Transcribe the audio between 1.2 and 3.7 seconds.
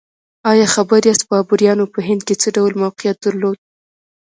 بابریانو په هند کې څه ډول موقعیت درلود؟